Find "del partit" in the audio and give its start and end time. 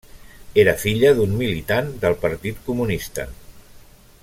2.07-2.65